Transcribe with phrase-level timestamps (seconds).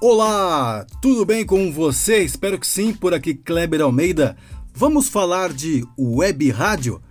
[0.00, 2.22] Olá, tudo bem com você?
[2.22, 4.36] Espero que sim, por aqui Kleber Almeida.
[4.72, 7.02] Vamos falar de web rádio?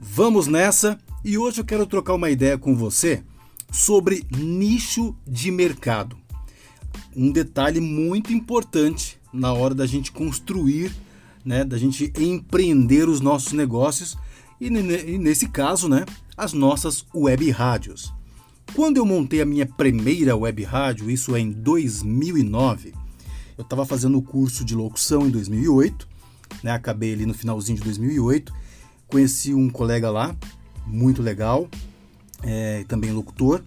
[0.00, 3.22] Vamos nessa e hoje eu quero trocar uma ideia com você
[3.70, 6.16] sobre nicho de mercado.
[7.14, 10.90] Um detalhe muito importante na hora da gente construir,
[11.44, 14.16] né, da gente empreender os nossos negócios
[14.58, 18.10] e, nesse caso, né, as nossas web rádios.
[18.74, 22.94] Quando eu montei a minha primeira web rádio, isso é em 2009,
[23.56, 26.08] eu estava fazendo o curso de locução em 2008,
[26.62, 26.72] né?
[26.72, 28.52] Acabei ali no finalzinho de 2008,
[29.06, 30.34] conheci um colega lá,
[30.86, 31.68] muito legal,
[32.42, 33.62] é, também locutor,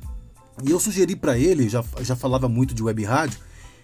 [0.64, 3.40] e eu sugeri para ele, já, já falava muito de web rádio,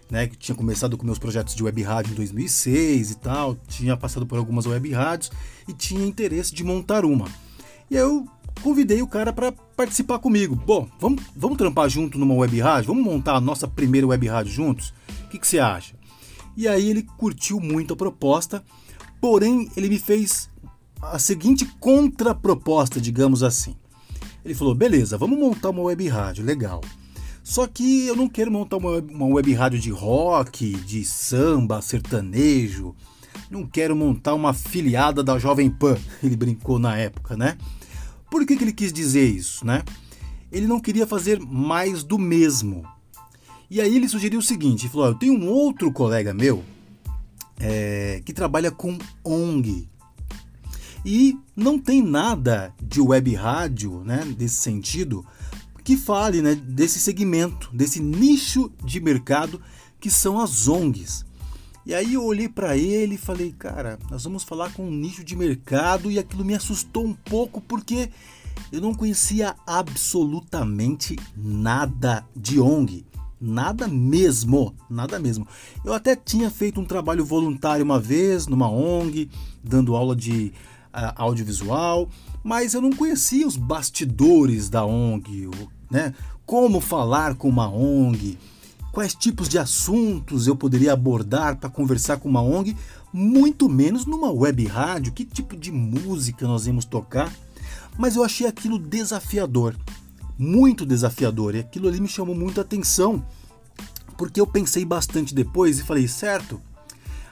[0.09, 3.96] né, que tinha começado com meus projetos de web rádio em 2006 e tal, tinha
[3.96, 5.32] passado por algumas web rádios
[5.68, 7.28] e tinha interesse de montar uma.
[7.90, 8.28] E eu
[8.62, 10.55] convidei o cara para participar comigo.
[10.55, 12.88] Bom, vamos, vamos trampar junto numa web rádio?
[12.88, 14.94] Vamos montar a nossa primeira web rádio juntos?
[15.25, 15.95] O que, que você acha?
[16.56, 18.64] E aí ele curtiu muito a proposta,
[19.20, 20.50] porém ele me fez
[21.02, 23.75] a seguinte contraproposta, digamos assim.
[24.44, 26.81] Ele falou: beleza, vamos montar uma web rádio, legal.
[27.44, 32.95] Só que eu não quero montar uma uma web rádio de rock, de samba, sertanejo.
[33.50, 35.97] Não quero montar uma filiada da Jovem Pan.
[36.23, 37.58] Ele brincou na época, né?
[38.32, 39.84] Por que, que ele quis dizer isso, né?
[40.50, 42.88] Ele não queria fazer mais do mesmo.
[43.70, 46.64] E aí ele sugeriu o seguinte: falou, eu tenho um outro colega meu
[47.59, 49.90] é, que trabalha com ONG.
[51.06, 55.26] E não tem nada de web rádio, né, desse sentido,
[55.84, 59.62] que fale né, desse segmento, desse nicho de mercado
[60.00, 61.26] que são as ONGs.
[61.86, 65.24] E aí eu olhei para ele e falei, cara, nós vamos falar com um nicho
[65.24, 68.10] de mercado e aquilo me assustou um pouco porque
[68.72, 73.06] eu não conhecia absolutamente nada de ONG.
[73.40, 75.48] Nada mesmo, nada mesmo.
[75.84, 79.31] Eu até tinha feito um trabalho voluntário uma vez numa ONG,
[79.64, 80.53] dando aula de
[80.94, 82.08] uh, audiovisual,
[82.44, 85.50] mas eu não conhecia os bastidores da ONG,
[85.90, 86.14] né?
[86.46, 88.38] Como falar com uma ONG,
[88.91, 92.75] quais tipos de assuntos eu poderia abordar para conversar com uma ONG,
[93.13, 97.31] muito menos numa web rádio, que tipo de música nós íamos tocar.
[97.97, 99.75] Mas eu achei aquilo desafiador,
[100.38, 103.25] muito desafiador, e aquilo ali me chamou muita atenção,
[104.18, 106.62] porque eu pensei bastante depois e falei, certo,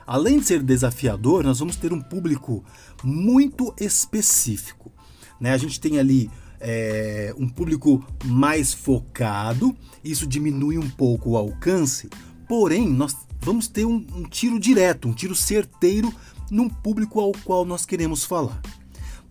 [0.05, 2.63] além de ser desafiador, nós vamos ter um público
[3.03, 4.91] muito específico.
[5.39, 5.53] Né?
[5.53, 12.09] A gente tem ali é, um público mais focado, isso diminui um pouco o alcance,
[12.47, 16.13] porém nós vamos ter um, um tiro direto, um tiro certeiro
[16.51, 18.61] num público ao qual nós queremos falar.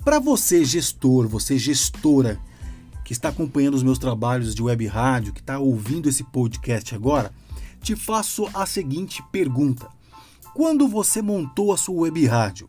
[0.05, 2.41] Para você, gestor, você gestora
[3.05, 7.33] que está acompanhando os meus trabalhos de web rádio, que está ouvindo esse podcast agora,
[7.83, 9.89] te faço a seguinte pergunta:
[10.55, 12.69] quando você montou a sua web rádio,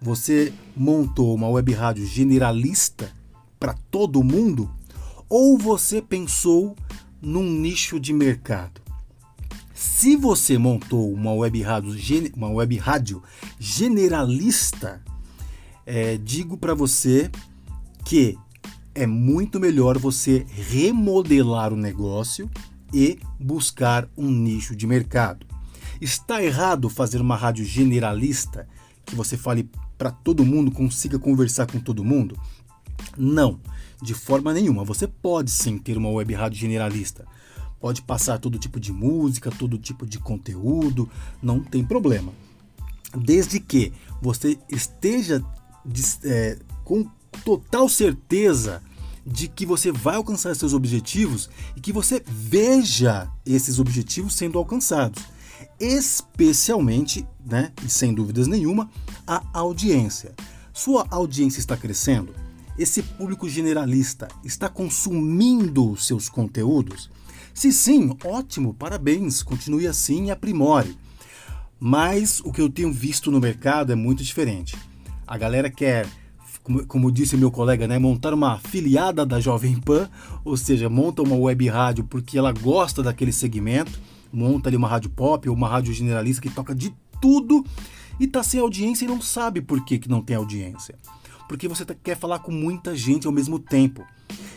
[0.00, 3.12] você montou uma web rádio generalista
[3.58, 4.70] para todo mundo
[5.28, 6.76] ou você pensou
[7.20, 8.80] num nicho de mercado?
[9.74, 11.94] Se você montou uma web rádio,
[12.34, 13.22] uma web rádio
[13.58, 15.00] generalista,
[15.86, 17.30] é, digo para você
[18.04, 18.36] que
[18.94, 22.50] é muito melhor você remodelar o negócio
[22.92, 25.46] e buscar um nicho de mercado.
[26.00, 28.66] Está errado fazer uma rádio generalista
[29.04, 32.38] que você fale para todo mundo, consiga conversar com todo mundo?
[33.18, 33.60] Não,
[34.00, 34.84] de forma nenhuma.
[34.84, 37.26] Você pode sim ter uma web rádio generalista.
[37.80, 41.08] Pode passar todo tipo de música, todo tipo de conteúdo,
[41.42, 42.32] não tem problema.
[43.16, 45.44] Desde que você esteja
[46.24, 47.08] é, com
[47.44, 48.82] total certeza
[49.24, 55.22] de que você vai alcançar seus objetivos e que você veja esses objetivos sendo alcançados.
[55.78, 58.90] Especialmente, né, e sem dúvidas nenhuma,
[59.26, 60.34] a audiência.
[60.72, 62.34] Sua audiência está crescendo?
[62.78, 67.10] Esse público generalista está consumindo seus conteúdos?
[67.52, 70.96] Se sim, ótimo, parabéns, continue assim e aprimore.
[71.80, 74.76] Mas o que eu tenho visto no mercado é muito diferente.
[75.26, 76.06] A galera quer,
[76.86, 80.08] como, disse meu colega, né, montar uma afiliada da Jovem Pan,
[80.44, 84.00] ou seja, monta uma web rádio porque ela gosta daquele segmento,
[84.32, 87.64] monta ali uma rádio pop ou uma rádio generalista que toca de tudo
[88.20, 90.94] e está sem audiência e não sabe por que, que não tem audiência
[91.48, 94.06] porque você tá, quer falar com muita gente ao mesmo tempo.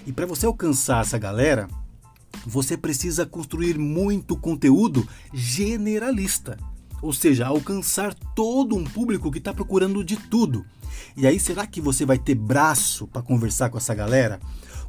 [0.05, 1.67] E para você alcançar essa galera,
[2.45, 6.57] você precisa construir muito conteúdo generalista,
[7.01, 10.65] ou seja, alcançar todo um público que está procurando de tudo.
[11.15, 14.39] E aí, será que você vai ter braço para conversar com essa galera?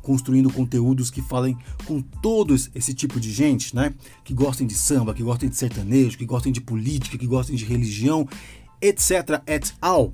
[0.02, 1.56] Construindo conteúdos que falem
[1.86, 3.94] com todos esse tipo de gente, né?
[4.24, 7.64] Que gostem de samba, que gostem de sertanejo, que gostem de política, que gostem de
[7.64, 8.28] religião,
[8.80, 9.40] etc.
[9.46, 10.12] et al.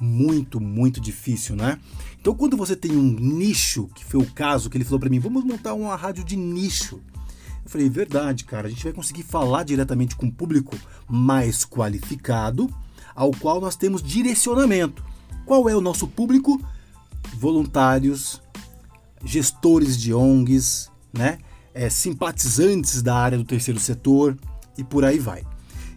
[0.00, 1.78] Muito, muito difícil, né?
[2.20, 5.18] Então, quando você tem um nicho, que foi o caso que ele falou para mim,
[5.18, 7.00] vamos montar uma rádio de nicho.
[7.64, 10.76] Eu falei, verdade, cara, a gente vai conseguir falar diretamente com um público
[11.08, 12.72] mais qualificado,
[13.14, 15.04] ao qual nós temos direcionamento.
[15.44, 16.62] Qual é o nosso público?
[17.34, 18.40] Voluntários,
[19.24, 21.38] gestores de ONGs, né?
[21.74, 24.36] É, simpatizantes da área do terceiro setor
[24.76, 25.44] e por aí vai.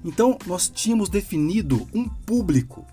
[0.04, 2.86] Então, nós tínhamos definido um público.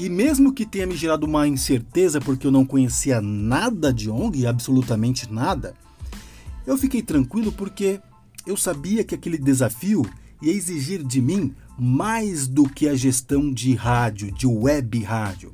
[0.00, 4.46] E mesmo que tenha me gerado uma incerteza porque eu não conhecia nada de ONG,
[4.46, 5.74] absolutamente nada,
[6.66, 8.00] eu fiquei tranquilo porque
[8.46, 10.10] eu sabia que aquele desafio
[10.40, 15.52] ia exigir de mim mais do que a gestão de rádio, de web rádio.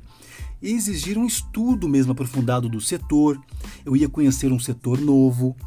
[0.61, 3.37] Ia exigir um estudo mesmo aprofundado do setor,
[3.85, 5.57] eu ia conhecer um setor novo,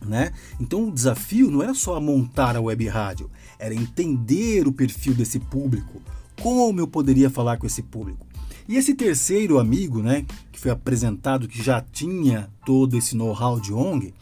[0.00, 0.32] né?
[0.58, 5.38] Então o desafio não era só montar a web rádio, era entender o perfil desse
[5.38, 6.00] público,
[6.42, 8.26] como eu poderia falar com esse público.
[8.68, 13.72] E esse terceiro amigo, né, que foi apresentado, que já tinha todo esse know-how de
[13.72, 14.12] ONG,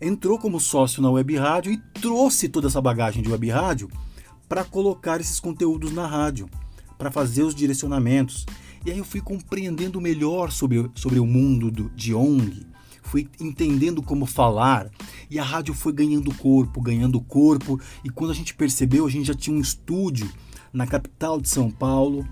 [0.00, 3.90] entrou como sócio na Web Rádio e trouxe toda essa bagagem de Web Rádio
[4.48, 6.48] para colocar esses conteúdos na rádio,
[6.96, 8.46] para fazer os direcionamentos.
[8.84, 12.66] E aí eu fui compreendendo melhor sobre, sobre o mundo do, de ONG,
[13.02, 14.90] fui entendendo como falar
[15.30, 17.80] e a rádio foi ganhando corpo, ganhando corpo.
[18.04, 20.30] E quando a gente percebeu, a gente já tinha um estúdio
[20.72, 22.26] na capital de São Paulo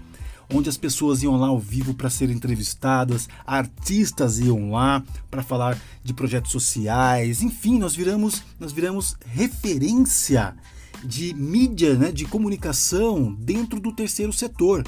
[0.52, 5.80] onde as pessoas iam lá ao vivo para serem entrevistadas, artistas iam lá para falar
[6.02, 10.54] de projetos sociais, enfim, nós viramos, nós viramos referência
[11.04, 14.84] de mídia, né, de comunicação dentro do terceiro setor.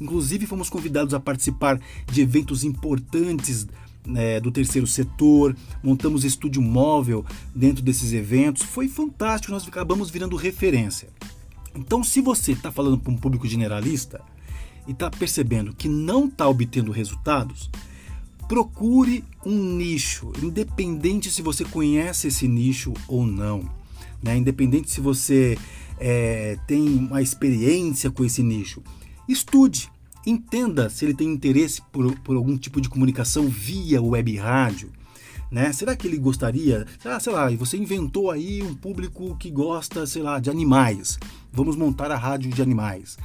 [0.00, 3.66] Inclusive fomos convidados a participar de eventos importantes
[4.04, 8.62] né, do terceiro setor, montamos estúdio móvel dentro desses eventos.
[8.62, 11.08] Foi fantástico, nós acabamos virando referência.
[11.74, 14.20] Então, se você está falando para um público generalista,
[14.86, 17.70] e está percebendo que não está obtendo resultados,
[18.48, 23.68] procure um nicho, independente se você conhece esse nicho ou não,
[24.22, 24.36] né?
[24.36, 25.56] independente se você
[25.98, 28.82] é, tem uma experiência com esse nicho.
[29.28, 29.90] Estude,
[30.26, 34.90] entenda se ele tem interesse por, por algum tipo de comunicação via web rádio.
[35.52, 35.70] Né?
[35.70, 36.86] Será que ele gostaria?
[37.04, 41.18] Ah, sei lá, você inventou aí um público que gosta, sei lá, de animais.
[41.52, 43.18] Vamos montar a rádio de animais.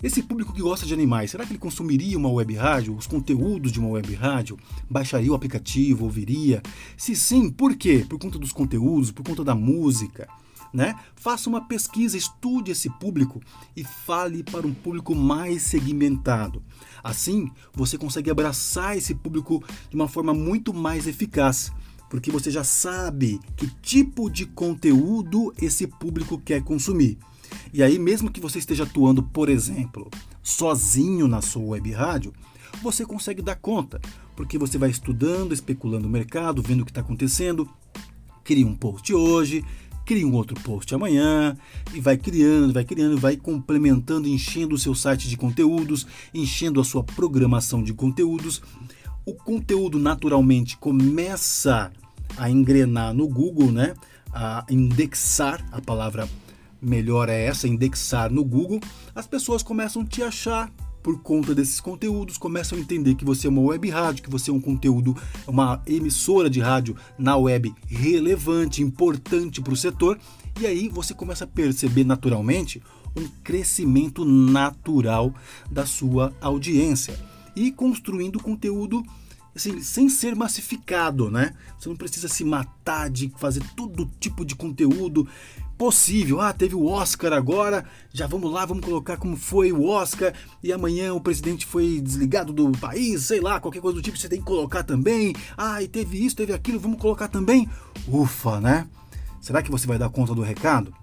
[0.00, 3.72] Esse público que gosta de animais, será que ele consumiria uma web rádio, os conteúdos
[3.72, 4.56] de uma web rádio?
[4.88, 6.62] Baixaria o aplicativo, ouviria?
[6.96, 8.06] Se sim, por quê?
[8.08, 10.28] Por conta dos conteúdos, por conta da música.
[10.72, 10.94] Né?
[11.14, 13.40] Faça uma pesquisa, estude esse público
[13.76, 16.62] e fale para um público mais segmentado.
[17.04, 21.70] Assim, você consegue abraçar esse público de uma forma muito mais eficaz,
[22.08, 27.18] porque você já sabe que tipo de conteúdo esse público quer consumir.
[27.72, 30.10] E aí, mesmo que você esteja atuando, por exemplo,
[30.42, 32.32] sozinho na sua web rádio,
[32.82, 34.00] você consegue dar conta,
[34.36, 37.68] porque você vai estudando, especulando o mercado, vendo o que está acontecendo,
[38.42, 39.64] cria um post hoje,
[40.04, 41.56] cria um outro post amanhã
[41.94, 46.84] e vai criando, vai criando, vai complementando, enchendo o seu site de conteúdos, enchendo a
[46.84, 48.62] sua programação de conteúdos.
[49.24, 51.92] O conteúdo naturalmente começa
[52.36, 53.94] a engrenar no Google, né?
[54.32, 56.28] A indexar a palavra
[56.82, 58.80] melhor é essa, indexar no Google,
[59.14, 60.72] as pessoas começam a te achar
[61.02, 64.50] por conta desses conteúdos, começam a entender que você é uma web rádio, que você
[64.50, 65.16] é um conteúdo,
[65.46, 70.18] uma emissora de rádio na web relevante, importante para o setor,
[70.60, 72.82] e aí você começa a perceber naturalmente
[73.16, 75.34] um crescimento natural
[75.70, 77.18] da sua audiência.
[77.54, 79.02] E construindo conteúdo
[79.54, 81.54] assim, sem ser massificado, né?
[81.78, 85.28] Você não precisa se matar de fazer todo tipo de conteúdo
[85.76, 86.40] possível.
[86.40, 90.32] Ah, teve o Oscar agora, já vamos lá, vamos colocar como foi o Oscar
[90.62, 94.28] e amanhã o presidente foi desligado do país, sei lá, qualquer coisa do tipo, você
[94.28, 95.34] tem que colocar também.
[95.56, 97.68] Ah, e teve isso, teve aquilo, vamos colocar também.
[98.06, 98.86] Ufa, né?
[99.40, 100.94] Será que você vai dar conta do recado?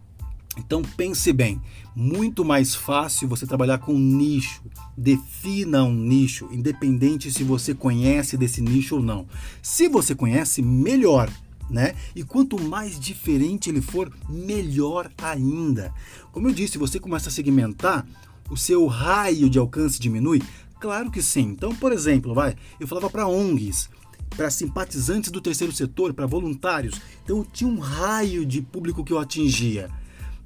[0.58, 1.62] Então pense bem,
[1.96, 4.62] muito mais fácil você trabalhar com nicho.
[4.98, 9.28] Defina um nicho, independente se você conhece desse nicho ou não.
[9.62, 11.30] Se você conhece, melhor.
[11.70, 11.94] Né?
[12.16, 15.94] E quanto mais diferente ele for, melhor ainda.
[16.32, 18.08] Como eu disse, você começa a segmentar,
[18.50, 20.42] o seu raio de alcance diminui?
[20.80, 21.42] Claro que sim.
[21.42, 23.88] Então, por exemplo, vai, eu falava para ONGs,
[24.36, 27.00] para simpatizantes do terceiro setor, para voluntários.
[27.24, 29.92] Então, eu tinha um raio de público que eu atingia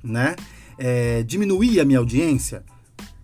[0.04, 0.36] né?
[0.78, 1.24] É,
[1.82, 2.64] a minha audiência?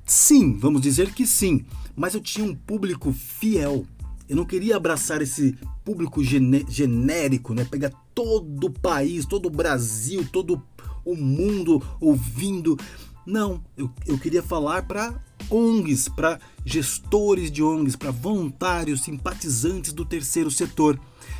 [0.05, 3.85] Sim, vamos dizer que sim, mas eu tinha um público fiel.
[4.27, 7.65] Eu não queria abraçar esse público genérico, né?
[7.65, 10.61] Pegar todo o país, todo o Brasil, todo
[11.03, 12.77] o mundo ouvindo.
[13.25, 15.13] Não, eu, eu queria falar para
[15.49, 20.99] ONGs, para gestores de ONGs, para voluntários, simpatizantes do terceiro setor.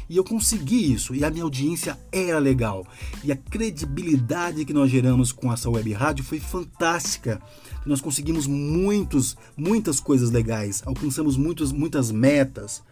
[0.10, 2.86] E eu consegui isso, e a minha audiência era legal.
[3.24, 7.42] E a credibilidade que nós geramos com essa web rádio foi fantástica.
[7.86, 12.84] Nós conseguimos muitos, muitas coisas legais, alcançamos muitos, muitas metas.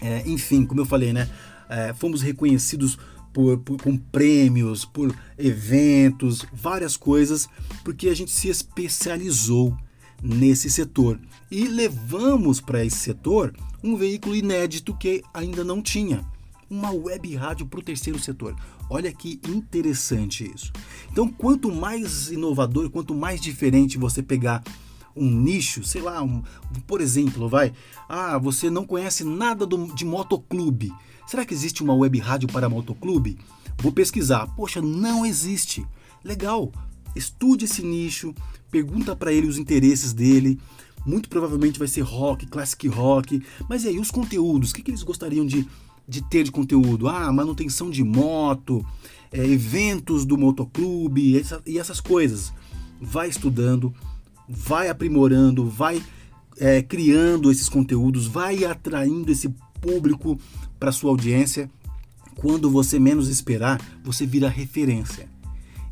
[0.00, 1.28] É, enfim, como eu falei, né?
[1.68, 2.98] É, fomos reconhecidos
[3.32, 7.48] por, por, com prêmios, por eventos, várias coisas,
[7.84, 9.76] porque a gente se especializou
[10.22, 11.18] nesse setor
[11.50, 16.24] e levamos para esse setor um veículo inédito que ainda não tinha,
[16.68, 18.54] uma web rádio para o terceiro setor.
[18.88, 20.72] Olha que interessante isso.
[21.10, 24.62] Então, quanto mais inovador, quanto mais diferente você pegar
[25.16, 26.42] um nicho, sei lá, um,
[26.86, 27.72] por exemplo, vai,
[28.08, 30.92] ah, você não conhece nada do, de motoclube.
[31.26, 33.38] Será que existe uma web rádio para motoclube?
[33.78, 34.46] Vou pesquisar.
[34.54, 35.86] Poxa, não existe.
[36.24, 36.72] Legal.
[37.14, 38.34] Estude esse nicho,
[38.70, 40.58] pergunta para ele os interesses dele.
[41.04, 43.42] Muito provavelmente vai ser rock, classic rock.
[43.68, 44.70] Mas e aí, os conteúdos?
[44.70, 45.66] O que, que eles gostariam de,
[46.06, 47.08] de ter de conteúdo?
[47.08, 48.84] Ah, manutenção de moto,
[49.32, 52.52] é, eventos do motoclube essa, e essas coisas.
[53.00, 53.94] Vai estudando,
[54.46, 56.02] vai aprimorando, vai
[56.58, 59.48] é, criando esses conteúdos, vai atraindo esse
[59.80, 60.38] público
[60.78, 61.70] para sua audiência.
[62.36, 65.29] Quando você menos esperar, você vira referência.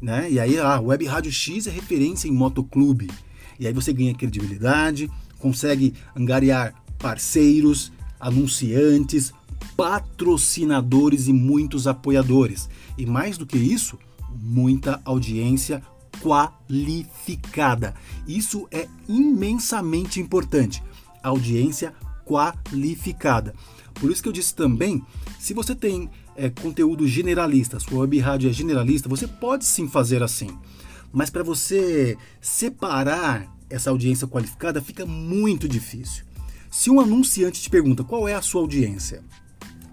[0.00, 0.31] Né?
[0.31, 3.11] E aí a ah, Web Rádio X é referência em motoclube.
[3.59, 9.33] E aí você ganha credibilidade, consegue angariar parceiros, anunciantes,
[9.76, 12.69] patrocinadores e muitos apoiadores.
[12.97, 13.99] E mais do que isso,
[14.40, 15.83] muita audiência
[16.21, 17.95] qualificada.
[18.26, 20.83] Isso é imensamente importante.
[21.23, 23.55] Audiência qualificada.
[23.95, 25.02] Por isso que eu disse também,
[25.38, 30.23] se você tem é, conteúdo generalista, sua web rádio é generalista, você pode sim fazer
[30.23, 30.57] assim.
[31.12, 36.25] Mas para você separar essa audiência qualificada fica muito difícil.
[36.71, 39.23] Se um anunciante te pergunta qual é a sua audiência,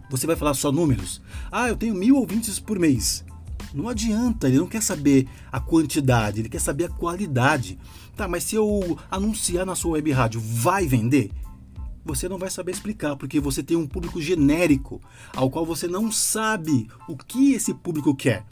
[0.10, 1.20] você vai falar só números.
[1.52, 3.26] Ah, eu tenho mil ouvintes por mês.
[3.74, 7.80] Não adianta, ele não quer saber a quantidade, ele quer saber a qualidade.
[8.16, 11.32] Tá, mas se eu anunciar na sua web rádio, vai vender?
[12.06, 15.02] Você não vai saber explicar, porque você tem um público genérico,
[15.36, 18.46] ao qual você não sabe o que esse público quer.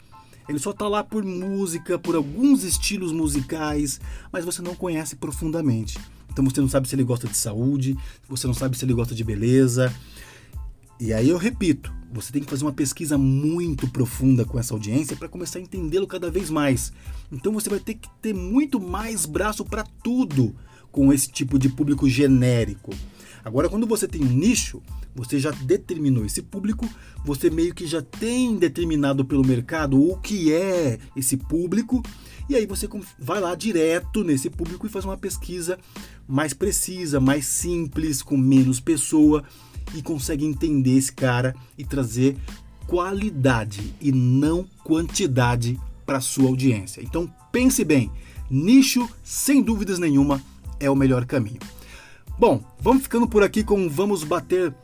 [0.48, 5.98] Ele só está lá por música, por alguns estilos musicais, mas você não conhece profundamente.
[6.30, 7.96] Então você não sabe se ele gosta de saúde,
[8.28, 9.94] você não sabe se ele gosta de beleza.
[10.98, 15.16] E aí eu repito, você tem que fazer uma pesquisa muito profunda com essa audiência
[15.16, 16.92] para começar a entendê-lo cada vez mais.
[17.30, 20.54] Então você vai ter que ter muito mais braço para tudo
[20.90, 22.92] com esse tipo de público genérico.
[23.44, 24.82] Agora, quando você tem um nicho,
[25.14, 26.88] você já determinou esse público,
[27.24, 32.02] você meio que já tem determinado pelo mercado o que é esse público,
[32.48, 35.78] e aí você vai lá direto nesse público e faz uma pesquisa
[36.26, 39.44] mais precisa, mais simples, com menos pessoa
[39.94, 42.36] e consegue entender esse cara e trazer
[42.86, 47.02] qualidade e não quantidade para sua audiência.
[47.02, 48.10] Então pense bem,
[48.50, 50.42] nicho sem dúvidas nenhuma
[50.80, 51.60] é o melhor caminho.
[52.36, 54.74] Bom, vamos ficando por aqui com Vamos Bater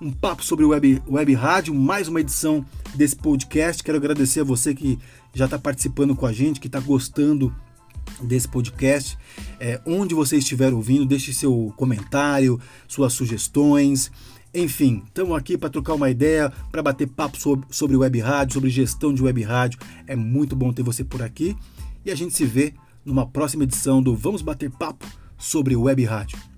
[0.00, 3.80] um papo sobre web, web rádio, mais uma edição desse podcast.
[3.80, 4.98] Quero agradecer a você que
[5.32, 7.54] já está participando com a gente, que está gostando
[8.20, 9.16] desse podcast.
[9.60, 14.10] É, onde você estiver ouvindo, deixe seu comentário, suas sugestões.
[14.52, 18.68] Enfim, estamos aqui para trocar uma ideia, para bater papo sobre, sobre web rádio, sobre
[18.68, 19.78] gestão de web rádio.
[20.08, 21.56] É muito bom ter você por aqui
[22.04, 25.06] e a gente se vê numa próxima edição do Vamos Bater Papo
[25.38, 26.55] sobre web rádio.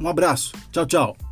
[0.00, 0.52] Um abraço.
[0.72, 1.25] Tchau, tchau.